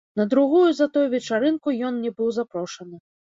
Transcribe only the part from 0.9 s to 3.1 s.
той вечарынку ён не быў запрошаны.